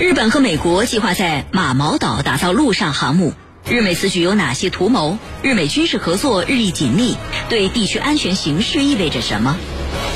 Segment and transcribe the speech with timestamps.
[0.00, 3.32] 日本和美国计划在马毛岛打造陆上航母，
[3.68, 5.18] 日美此举有哪些图谋？
[5.42, 7.16] 日美军事合作日益紧密，
[7.48, 9.56] 对地区安全形势意味着什么？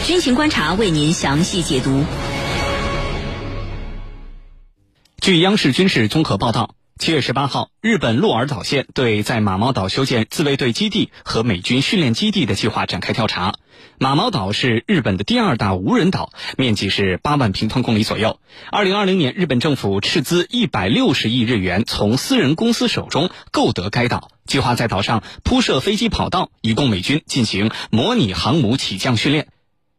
[0.06, 2.04] 军情观察为您详细解读。
[5.20, 6.76] 据央视军事综合报道。
[6.98, 13.54] 七月十八号，日本鹿儿岛县对在马毛岛修建自卫队基地和美军训练基地的计划展开调查。
[13.98, 18.38] 马毛岛是日本的第二大无人岛，面积是八万平方公里左右。
[18.70, 29.48] 二零二零年，日本政府斥资一百六十亿日元从私人公司手中购得该岛，计划在岛上铺设飞机跑道，以供美军进行模拟航母起降训练。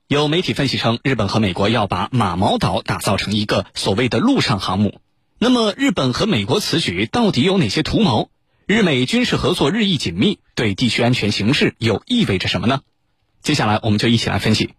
[0.07, 4.99] 有媒体分析称，日本和美国要把马毛岛打造成一个所谓的陆上航母。
[5.43, 8.29] 那么，日本和美国此举到底有哪些图谋？
[8.65, 12.79] 日美军事合作日益紧密，对地区安全形势又意味着什么呢？
[13.41, 14.75] 接下来，我们就一起来分析。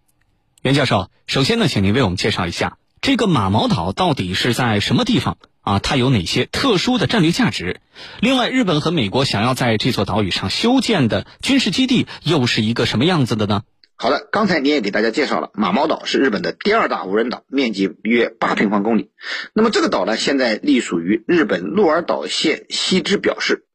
[0.63, 5.77] 袁教授，首先呢，请您为我们介绍一下这个马毛岛到底是在什么地方啊？
[5.77, 7.79] 它有哪些特殊的战略价值？
[8.19, 13.61] 另外，日本和美国想要在这座岛屿上修建的军事基地又是一个什么样子的呢？
[13.97, 19.11] 好的，刚才你也给大家介绍了，马毛岛是日本的第二大无人岛，面积约八平方公里。
[19.53, 23.65] 那么这个岛呢，现在隶属于日本鹿儿岛县西之表市，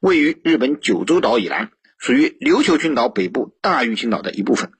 [0.00, 4.72] 位于日本九州岛以南，属于琉球群岛北部大隅群岛的一部分。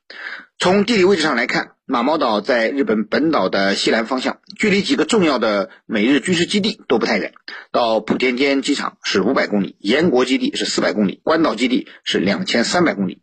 [0.59, 7.35] 从地理位置上来看，马毛岛在日本本岛的西南方向，距离几个重要的美日军事基地都不太远。
[7.73, 13.21] 到普天间机场是五百公里，岩国基地是四百公里，关岛基地是两千三百公里。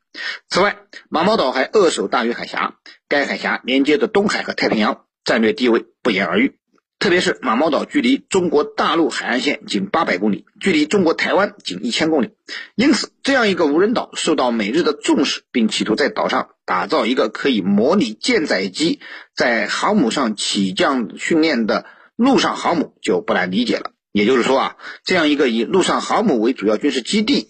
[0.50, 0.76] 此外，
[1.10, 2.76] 马毛岛还扼守大隅海峡，
[3.08, 6.60] 该海峡连接着东海和太平洋，战略地位不言而喻。
[7.00, 12.32] 特别是马毛岛距离中国大陆海岸线仅八百公里，距离中国台湾仅一千公里，
[12.76, 19.00] 因此这样一个无人岛受到美日的重视，并企图在岛上打造一个可以模拟舰载机
[19.34, 21.86] 在航母上起降训练的
[22.18, 23.92] 陆上航母，就不难理解了。
[24.12, 24.76] 也就是说啊，
[25.06, 27.48] 这样一个以陆上航母为主要军事基地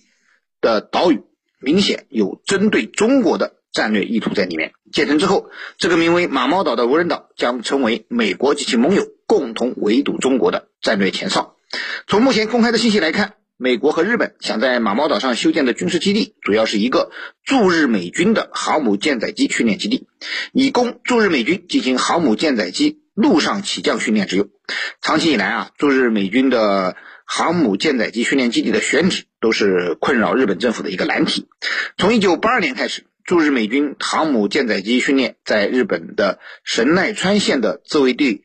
[0.61, 1.23] 的岛屿。
[1.61, 4.71] 明显有针对中国的战略意图在里面。
[4.91, 11.55] 建成之后，这个名为马毛岛的无人岛将成为美国及其盟友共同围堵中国的战略前哨。
[12.07, 17.11] 从目前公开的信息来看，美国和日本想在马毛岛上修建的军事基地，主要是一个
[17.43, 20.07] 驻日美军的航母舰载机训练基地，
[20.53, 24.49] 以供驻日美军进行航母舰载机陆上起降训练之用。
[25.01, 31.47] 长期以来啊，驻日美军的航母舰载机训练基地的选址都是困扰日本政府的一个难题。
[31.97, 38.43] 从一九八二年开始，驻日美军航母舰载机训练在日本的神奈川县的自卫队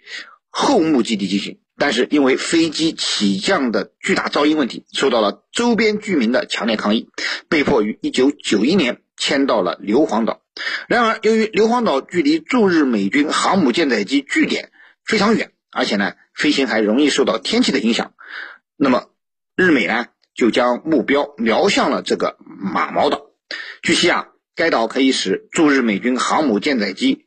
[0.50, 7.08] 后木基地进行，但是因为飞机起降的巨大噪音问题，受到了周边居民的强烈抗议，
[7.48, 10.42] 被迫于一九九一年迁到了硫磺岛。
[10.86, 14.70] 然而，由于硫磺岛距离驻日美军航母舰载机据点
[15.02, 18.12] 非常远，而且呢，飞行还容易受到天气的影响。
[18.76, 19.06] 那么，
[19.56, 23.22] 日美呢就将目标瞄向了这个马毛岛。
[23.82, 27.26] 据悉啊，该岛可以使驻日美军航母舰载机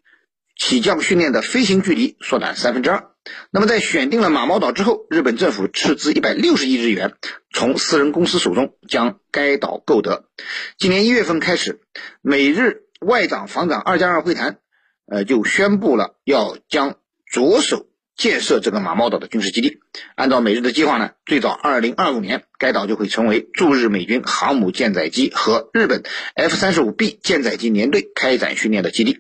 [0.56, 3.12] 起降训练的飞行距离缩短三分之二。
[3.52, 7.16] 那么，在选定了马毛岛之后，日本政府斥资一百六十亿日元，
[7.52, 10.30] 从私人公司手中将该岛购得。
[10.78, 11.82] 今年一月份开始，
[12.22, 14.60] 美日外长防长二加二会谈，
[15.08, 16.96] 呃，就宣布了要将
[17.30, 17.87] 着手。
[18.18, 19.80] 建设这个马毛岛的军事基地，
[20.16, 29.20] 按照美日的计划呢，最早二零二五年，该岛就会成为驻日美军航母舰载机和日本 F 三十五 B 舰载机联队开展训练的基地。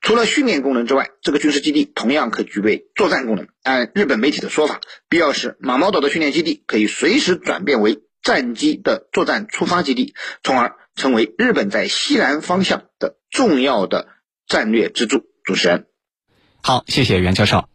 [0.00, 3.48] 除了训练功能之外，这个军事基地同样可具备作战功能。
[3.64, 14.06] 按日本媒体的说法，必要时马毛岛的训练基地可以随时转变为战机的作战出发基地，从而成为日本在西南方向的重要的
[14.46, 15.24] 战略支柱。
[15.42, 15.86] 主持人，
[16.62, 17.68] 好，谢谢袁教授。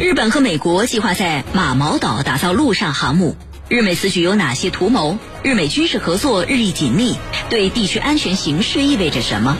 [0.00, 3.36] 日本和美国计划在马毛岛打造陆上航母，
[3.68, 5.18] 日美此举有哪些图谋？
[5.42, 7.14] 日美军事合作日益紧密，
[7.48, 9.56] 对地区安全形势意味着什么？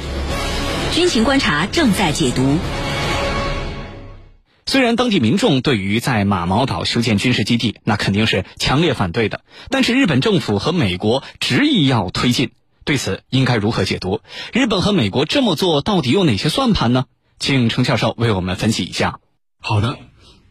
[0.92, 2.58] 军情观察正在解读。
[4.66, 9.40] 虽然当地民众对于在马毛岛修建军事基地，那肯定是强烈反对的，
[9.70, 12.50] 但是日本政府和美国执意要推进，
[12.84, 14.20] 对此应该如何解读？
[14.52, 17.04] 日本和美国这么做到底有哪些算盘呢？
[17.38, 19.20] 请程教授为我们分析一下。
[19.60, 19.96] 好的。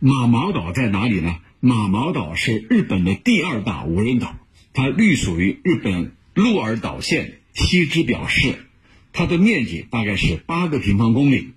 [0.05, 1.38] 马毛岛在哪里呢？
[1.61, 4.35] 马毛岛是日本的第二大无人岛，
[4.73, 8.65] 它隶属于日本鹿儿岛县西之表市，
[9.13, 11.53] 它的面积大概是八个平方公里。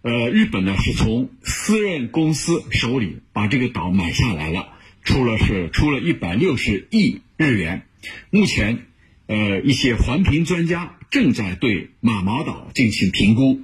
[0.00, 4.70] 呃，日本呢是从私人公司手里把这个岛买下来了，
[5.04, 7.82] 出了是出了一百六十亿日元。
[8.30, 8.86] 目前，
[9.26, 13.60] 呃，一些环评专家正在对马毛岛进行评估。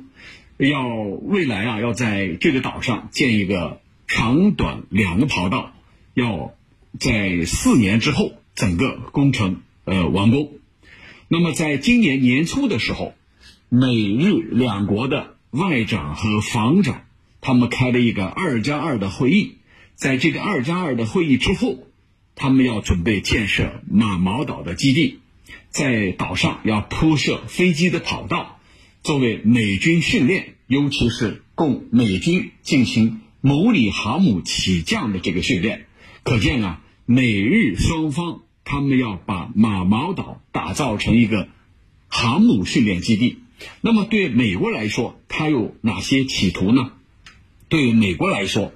[0.58, 5.74] 要未来啊，要在这个岛上建一个长短两个跑道，
[6.14, 6.54] 要
[6.98, 10.52] 在四年之后整个工程呃完工。
[11.28, 13.14] 那么在今年年初的时候，
[13.68, 17.04] 美日两国的外长和防长
[17.40, 19.56] 他们开了一个二加二的会议，
[19.94, 21.78] 在这个二加二的会议之后，
[22.36, 25.20] 他们要准备建设马毛岛的基地，
[25.70, 28.60] 在岛上要铺设飞机的跑道。
[29.02, 35.84] 作为美军训练，尤其是供美军进行模拟航母起降的这个训练，
[36.22, 41.48] 可见啊，美日双方他们要把马毛岛打造成一个
[42.08, 43.40] 航母训练基地。
[43.82, 46.92] 那么，对美国来说，它有哪些企图呢？
[47.68, 48.72] 对美国来说，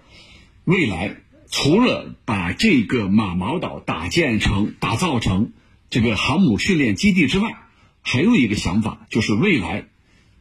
[0.65, 1.17] 未来
[1.51, 5.53] 除了把这个马毛岛打建成、打造成
[5.89, 7.57] 这个航母训练基地之外，
[8.03, 9.87] 还有一个想法，就是未来。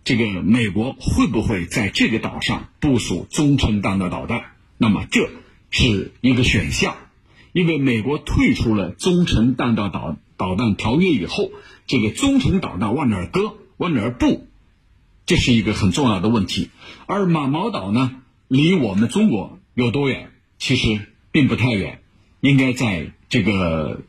[0.07, 4.54] 这个美国会不会在这个岛上部署中程弹道导弹？
[4.77, 5.30] 那么这
[5.69, 6.95] 是一个选项，
[7.51, 11.51] 因为美国退出了中程弹道导导弹条约以后，
[11.88, 14.48] 这个中程导弹往哪儿搁，往哪儿布，
[15.25, 16.69] 这是一个很重要的问题。
[17.06, 20.31] 而马毛岛呢，离我们中国有多远？
[20.57, 21.01] 其实
[21.33, 22.00] 并不太远，
[22.39, 24.04] 应该在这个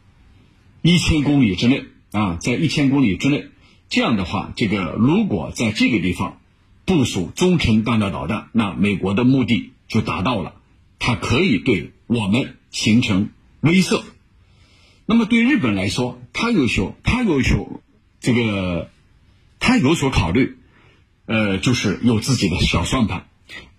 [0.80, 3.48] 一千公里之内啊，在一千公里之内。
[3.88, 6.40] 这样的话，这个如果在这个地方
[6.84, 10.54] 部署中程弹道导弹，那美国的目的就达到了，
[10.98, 13.30] 它可以对我们形成
[13.60, 14.02] 威慑。
[15.06, 17.80] 那么对日本来说，它有所它有所
[18.20, 18.90] 这个，
[19.58, 20.58] 它有所考虑，
[21.24, 23.26] 呃，就是有自己的小算盘。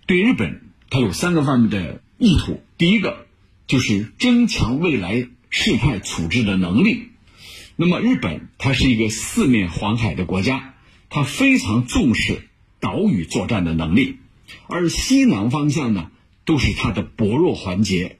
[0.06, 2.60] 对日本，它有三个方面的意图。
[2.78, 3.26] 第一个
[3.68, 7.09] 就是增强未来事态处置的能力。
[7.82, 10.74] 那么日本它是一个四面环海的国家，
[11.08, 12.46] 它非常重视
[12.78, 14.16] 岛屿作战的能力，
[14.66, 16.10] 而西南方向呢
[16.44, 18.18] 都是它的薄弱环节。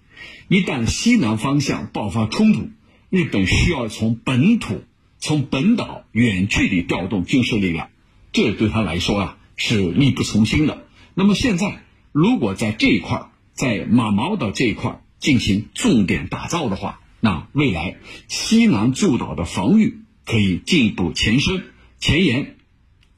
[0.49, 2.71] 一旦西南方向爆发冲突，
[3.11, 4.83] 日本需要从本土、
[5.19, 7.91] 从本岛远距离调动军事力量，
[8.33, 10.87] 这对他来说啊是力不从心的。
[11.12, 21.65] 那么现在如果在这一块，在马毛岛这一块进行重点打造的话，那未来西南诸岛的防御可以进一步前伸
[21.99, 22.57] 前沿，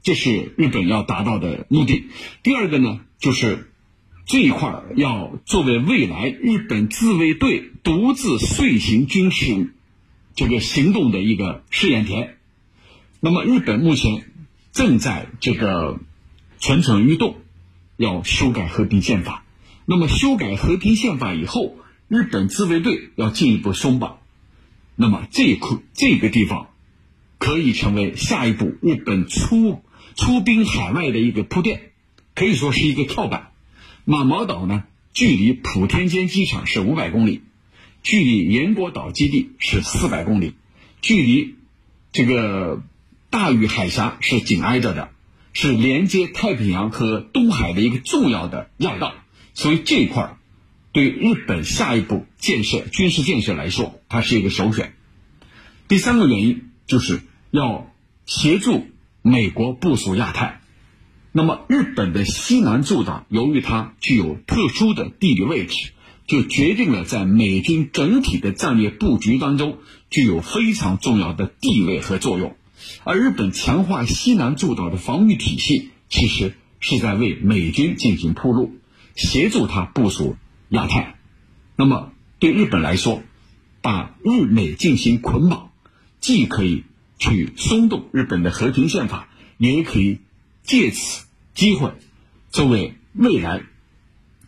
[0.02, 2.06] 这是日本要达到的目的。
[2.42, 3.70] 第二个呢，就是
[4.26, 9.72] 这一块要作为未来日本自卫队独自遂行军事
[10.34, 12.38] 这个行动的一个试验田。
[13.20, 14.32] 那么日本目前
[14.72, 16.00] 正在这个
[16.58, 17.36] 蠢蠢欲动，
[17.96, 19.44] 要修改和平宪法。
[19.86, 21.76] 那么修改和平宪法以后。
[22.12, 24.18] 日本自卫队要进一步松绑，
[24.96, 26.68] 那么这一块这个地方
[27.38, 29.82] 可以成为下一步日本出
[30.14, 31.92] 出兵海外的一个铺垫，
[32.34, 33.52] 可以说是一个跳板。
[34.04, 37.40] 马毛岛呢，距离普天间机场是五百公里，
[38.02, 40.52] 距离岩国岛基地是四百公里，
[41.00, 41.54] 距离
[42.12, 42.82] 这个
[43.30, 45.08] 大隅海峡是紧挨着的，
[45.54, 49.14] 是连接太平洋和东海的一个重要的要道，
[49.54, 50.36] 所以这一块儿。
[50.92, 54.94] 对日本下一步建设军事建设来说，它是一个首选。
[55.88, 57.90] 第三个原因就是要
[58.26, 58.86] 协助
[59.22, 60.60] 美国部署亚太。
[61.32, 65.92] 那么，日本的西南诸岛由于它具有特殊的地理位置，
[66.26, 69.78] 就决定了在美军整体的战略布局当中
[70.10, 72.54] 具有非常重要的地位和作用。
[73.04, 78.74] 而日本强化西南诸岛的防御体系，其实是在为美军进行铺路，
[79.16, 80.36] 协助他部署。
[80.72, 81.18] 亚太，
[81.76, 83.22] 那么对日本来说，
[83.82, 85.70] 把日美进行捆绑，
[86.18, 86.84] 既可以
[87.18, 90.20] 去松动日本的和平宪法，也可以
[90.62, 91.92] 借此机会
[92.50, 93.64] 作为未来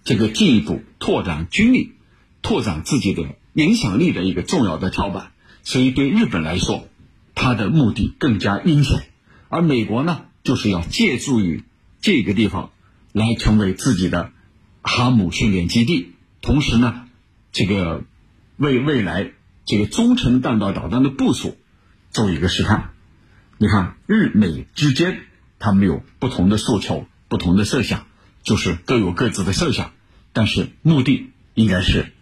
[0.03, 1.93] 这个进一步拓展军力、
[2.41, 5.33] 拓展自己的影响力的一个重要的跳板。
[5.63, 6.89] 所以对日本来说，
[7.35, 9.03] 它的目的更加阴险，
[9.51, 11.65] 而美国呢，就是要借助于
[12.01, 12.71] 这个地方
[13.13, 14.33] 来成为自己的
[14.81, 16.13] 航母训练基地。
[16.45, 17.09] 同时呢，
[17.53, 18.05] 这个
[18.59, 19.33] 为未来
[19.65, 21.57] 这个中程弹道导弹的部署
[22.11, 22.91] 做一个试探。
[23.57, 25.23] 你看，日美之间
[25.59, 28.07] 他们有不同的诉求、不同的设想，
[28.43, 29.93] 就是各有各自的设想，
[30.35, 32.13] 但是目的应该是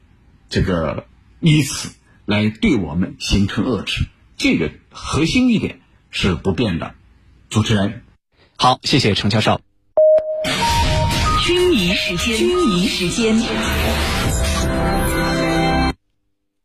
[0.49, 1.09] 这个
[1.41, 1.93] 以此
[2.25, 6.95] 来对我们形成遏制，这个核心一点是不变的。
[7.51, 8.05] 主持人，
[8.57, 9.61] 好，谢谢程教授。
[11.45, 13.37] 军迷时间，军迷时间。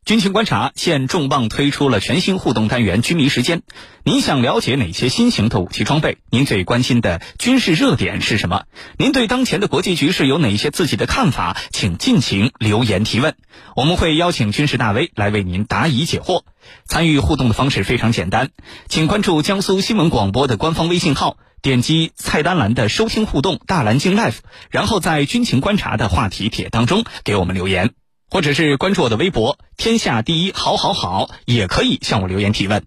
[0.06, 3.64] 军情观察现重磅推出了全新互动单元“军迷时间”。
[4.06, 6.20] 您想了解哪些新型的武器装备？
[6.30, 8.66] 您最关心的军事热点是什么？
[9.00, 11.58] 您对当前的国际局势有哪些自己的看法？
[11.72, 13.36] 请尽情留言提问，
[13.76, 16.44] 我们会邀请军事大 V 来为您答疑解惑。
[16.86, 18.52] 参与互动的方式非常简单，
[18.88, 24.38] 请关注江苏新闻广播的官方微信号，点击菜单栏的“收听互动大蓝鲸 Life”，
[24.70, 27.92] 然后在“军情观察”的话题帖当中给我们留言。
[28.30, 32.86] 或者是关注我的微博“天下第一好好好”，也可以向我留言提问。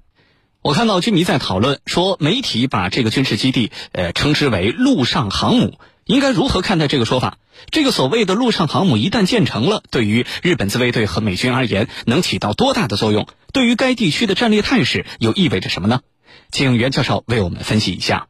[0.62, 7.39] 我看到军迷在讨论说，媒体把这个军事基地呃称之为“陆上航母”，应该如何看待这个说法？
[7.71, 13.27] 这个所谓的陆上航母一旦建成了，对于日本自卫队和美军而言，能起到多大的作用？
[13.53, 16.00] 对于该地区的战略态势又意味着什么呢？
[16.50, 18.30] 请袁教授为我们分析一下。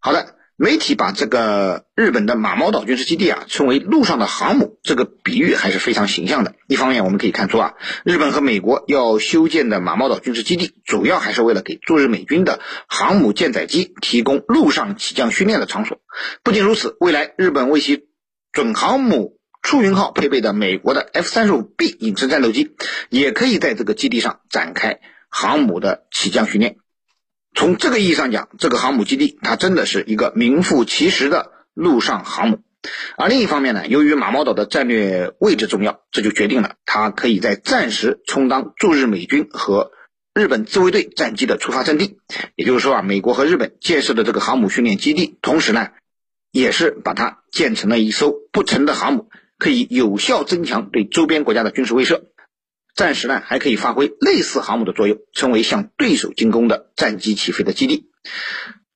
[0.00, 0.36] 好的。
[0.62, 6.54] 媒体把这个日本的马毛岛军事基地啊称为陆上的航母，这个比喻还是非常形象的。
[6.68, 7.72] 一方面，我们可以看出啊，
[8.04, 15.96] 日本和美国要修建的马毛岛军事基地，主要还是为了给驻日美军的航母舰载机提供陆上起降训练的场所。
[16.42, 18.08] 不仅如此，未来日本为其
[18.52, 22.76] 准航母出云号配备的美国的 F 三十五 B 隐身战斗机，
[23.08, 26.76] 也可以在这个基地上展开航母的起降训练。
[27.54, 32.60] 从这个意义上讲，这个航母基地它真的是一个名副其实的陆上航母。
[33.18, 39.92] 而另一方面呢，由于马毛岛的战略位置重要，这就决定了它可以在暂时充当驻日美军和
[40.32, 42.18] 日本自卫队战机的出发阵地。
[42.54, 45.88] 也就是说啊，美国和日本建设的这个航母训练基地，同时呢，
[46.52, 49.28] 也是把它建成了一艘不沉的航母，
[49.58, 52.22] 可以有效增强对周边国家的军事威慑。
[53.00, 58.10] 暂时呢，还可以发挥类似航母的作用，成为向对手进攻的战机起飞的基地。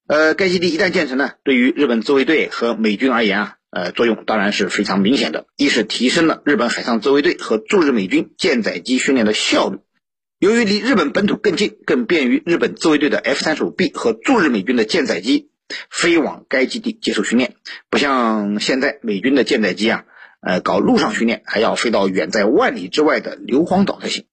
[0.07, 5.47] 呃，该基地一旦建成呢，对于日本自卫队和美军而言啊，呃，作用当然是非常明显的。
[5.57, 9.79] 一是提升了日本海上自卫队和驻日美军舰载机训练的效率，
[10.39, 15.49] 由于离日本本土更近，更便于日本自卫队的 F 三十五 B 和驻日美军的舰载机
[15.89, 17.55] 飞往该基地接受训练，
[17.89, 20.05] 不像现在美军的舰载机啊。
[20.45, 24.27] 呃，搞陆上训练还要飞到远在万里之外的硫磺岛才行。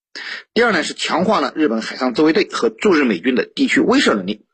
[0.54, 4.46] 第二呢，是强化了日本海上自卫队和驻日美军的地区威慑能力。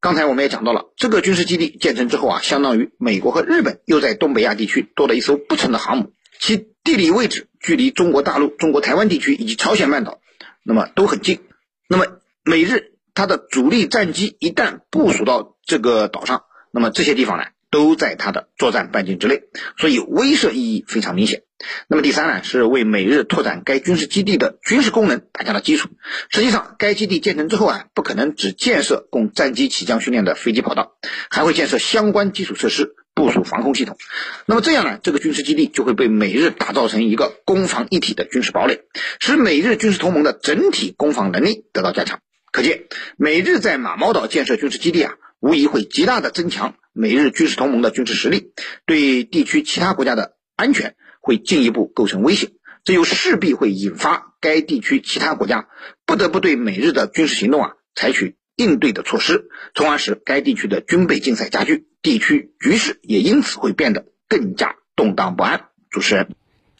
[0.00, 10.18] 刚才我们也讲到了，这个军事基地建成之后啊，相当于美国和日本又在东北亚地区多了一艘不沉的航母，其地理位置距离中国大陆、中国台湾地区以及朝鲜半岛，
[10.64, 11.38] 那么都很近。
[11.88, 12.06] 那么
[12.42, 17.44] 美日它的主力战机一旦部署到这个岛上，那么这些地方呢？
[17.70, 19.42] 都在它的作战半径之内，
[19.76, 21.42] 所以威慑意义非常明显。
[21.88, 25.88] 那么第三呢，是为美日拓展该军事基地的军事功能打下了基础。
[26.28, 30.92] 实际上，该基地建成之后啊，不可能只建设供战机起降训练的飞机跑道，
[31.30, 33.96] 还会建设相关基础设施，部署防空系统。
[34.44, 38.82] 那么这样呢，这个军事基地就会被美日打造成一个攻防一体的军事堡垒，
[39.18, 42.20] 使美日军事同盟的整体攻防能力得到加强。
[42.52, 42.84] 可见，
[43.16, 45.14] 美日在马毛岛建设军事基地啊，
[45.46, 46.74] 无疑会极大的增强。
[46.92, 48.52] 美日军事同盟的军事实力，
[48.84, 52.50] 对地区其他国家的安全会进一步构成威胁，
[52.84, 55.68] 这又势必会引发该地区其他国家
[56.04, 65.66] 不得不对美日的军事行动啊采取应对的措施，从而使该地区的军备竞赛加剧，地区局势也因此会变得更加动荡不安。
[65.90, 66.28] 主持人，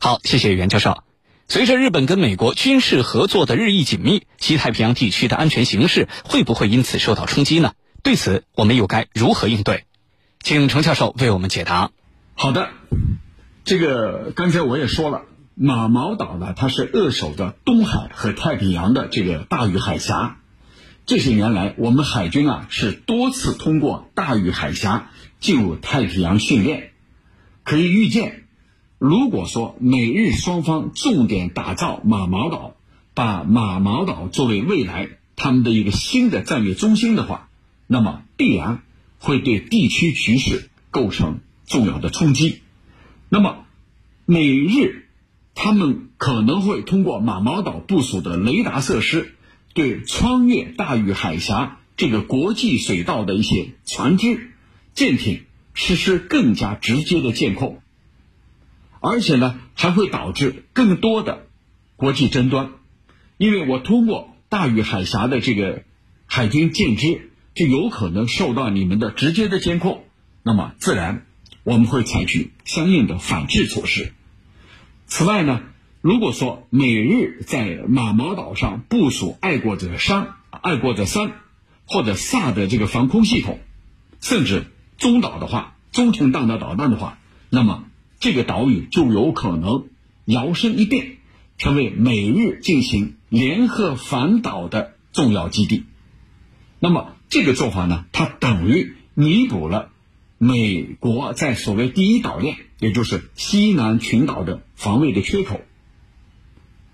[0.01, 1.05] 好，谢谢袁教授。
[1.49, 7.75] 随着日本跟美国军事合作的日益紧密，西太平洋地区的安全形势会不会因此受到冲击呢？
[8.07, 9.83] 对此，我们又该如何应对？
[10.39, 11.91] 请程教授为我们解答。
[12.37, 12.71] 好的，
[13.65, 15.23] 这个刚才我也说了，
[15.57, 20.39] 马毛岛呢，它是扼守着东海和太平洋的这个大隅海峡。
[21.05, 25.11] 这些年来，我们海军啊是多次通过大隅海峡
[25.41, 26.93] 进入太平洋训练。
[27.65, 28.45] 可以预见，
[29.01, 32.77] 如果说美日双方重点打造马毛岛，
[33.15, 37.49] 把马毛岛作为未来他们的一个新的战略中心的话，
[37.87, 38.83] 那么必然。
[39.19, 42.61] 会对地区局势构成重要的冲击。
[43.31, 43.65] 那么，
[44.27, 45.09] 美日
[45.55, 49.35] 他们可能会通过马毛岛部署的雷达设施，
[49.73, 54.53] 对穿越大隅海峡这个国际水道的一些船只、
[54.93, 57.81] 舰艇实施更加直接的监控。
[59.01, 61.47] 而且呢，还会导致更多的
[61.97, 62.73] 国际争端，
[63.39, 65.83] 因为我通过大隅海峡的这个
[66.27, 67.31] 海军舰只。
[67.57, 70.05] 就有可能受到你们的直接的监控，
[70.43, 71.25] 那么自然
[71.65, 74.13] 我们会采取相应的反制措施。
[75.07, 75.63] 此外呢，
[76.03, 81.33] 如果说美日在马毛岛上部署爱国者三、爱国者三
[81.87, 83.59] 或者萨的这个防空系统，
[84.21, 84.67] 甚至
[84.99, 87.85] 中岛的话，中程弹道导弹的话，那么
[88.21, 89.87] 这个岛屿就有可能
[90.27, 91.17] 摇身一变，
[91.57, 95.85] 成为美日进行联合反导的重要基地。
[96.81, 99.91] 那么这个做法呢，它等于弥补了
[100.39, 105.61] 美国在所谓第一岛链，也就是西南群岛的防卫的缺口。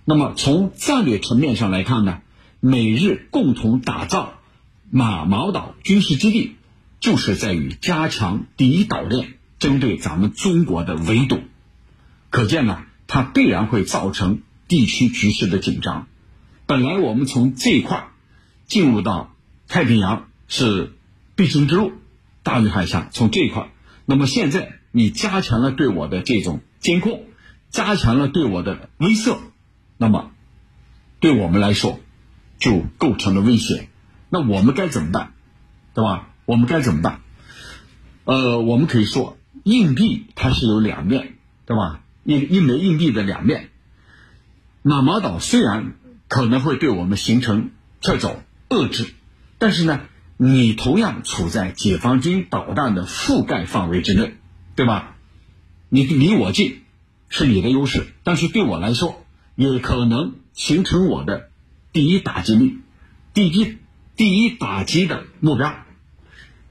[0.05, 2.23] 那么从战略层面上来看呢，
[2.61, 4.35] 美日共同打造
[4.91, 6.57] 马毛岛军事基地，
[7.01, 11.41] 就是在于加强第一岛链针对咱们中国的围堵。
[12.31, 16.07] 可见呢，它必然会造成地区局势的紧张。
[16.67, 18.09] 本来我们从这一块
[18.67, 19.32] 进入到
[19.73, 20.93] 太平洋是
[21.35, 21.93] 必经之路，
[22.43, 23.71] 大鱼海峡从这一块，
[24.05, 27.25] 那么现在你加强了对我的这种监控，
[27.71, 29.39] 加强了对我的威慑。
[29.97, 30.31] 那么，
[31.21, 32.01] 对我们来说，
[32.59, 33.89] 就构成了威胁。
[34.29, 35.33] 那我们该怎么办，
[35.95, 36.29] 对吧？
[36.45, 37.23] 我们该怎么办？
[38.25, 42.03] 呃，我们可以说，硬币它是有两面，对吧？
[42.25, 43.71] 一一枚硬币的两面。
[44.83, 45.95] 马毛岛虽然
[46.29, 47.71] 可能会对我们形成
[48.03, 49.15] 这种遏制，
[49.63, 50.01] 但是呢，
[50.39, 54.35] 你同样处在解放军导弹的覆盖范围之内，
[54.75, 55.15] 对吧？
[55.89, 56.81] 你离我近，
[57.29, 59.25] 是你的优势，但是对我来说。
[59.55, 61.51] 也可能形成我的
[61.93, 62.79] 第一打击力，
[63.35, 63.77] 第一
[64.17, 65.77] 第一打击的目标。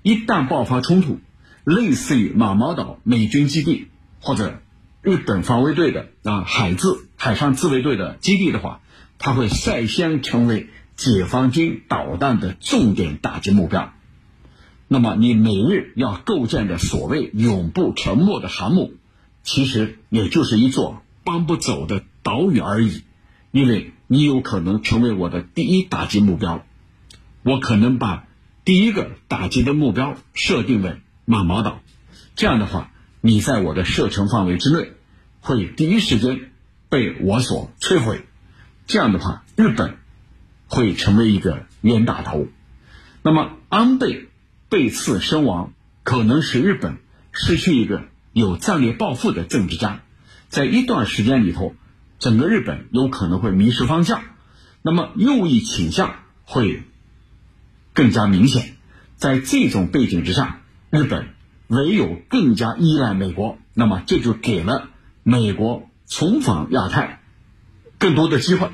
[0.02, 1.22] 一旦爆发冲突，
[1.64, 3.88] 类似于马毛岛美军基地
[4.20, 4.60] 或者
[5.02, 8.82] 日本防卫队的啊海自海上自卫队的基地的话，
[9.18, 10.68] 它会率先成为
[11.02, 13.92] 解放军导弹的重点打击目标。
[14.88, 18.94] 那么，你每日要构建的所谓永不沉没的航母，
[19.42, 22.04] 其实也就是一座搬不走的。
[22.24, 23.02] 岛屿而已，
[23.50, 26.64] 因为你有可能成为我的第一打击目标，
[27.42, 28.28] 我可能把
[28.64, 31.82] 第一个打击的目标设定为马毛岛，
[32.36, 32.92] 这样的话，
[33.22, 34.92] 你在我的射程范围之内，
[35.40, 36.52] 会第一时间
[36.90, 38.24] 被我所摧毁，
[38.86, 39.98] 这样的话，日本
[40.72, 42.48] 会成为一个冤大头，
[43.22, 44.30] 那么安倍
[44.70, 45.74] 被刺身亡，
[46.04, 46.98] 可能使日本
[47.34, 50.02] 失去一个有战略抱负的政治家，
[50.48, 51.76] 在一段时间里头。
[52.20, 54.22] 整个日本有可能会迷失方向，
[54.84, 56.84] 那么右翼倾向会
[57.94, 58.76] 更加明显。
[59.16, 61.30] 在这种背景之下，日本
[61.66, 64.92] 唯有更加依赖美国，那么这就给了
[65.24, 67.24] 美国重返亚太
[67.98, 68.70] 更多的机会，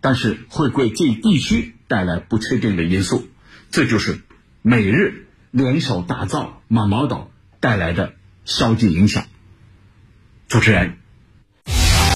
[0.00, 3.28] 但是会给这一地区带来不确定的因素。
[3.70, 4.20] 这就是
[4.62, 7.30] 美日联手打造马毛岛
[7.60, 9.26] 带来的消极影响。
[10.48, 10.97] 主持人。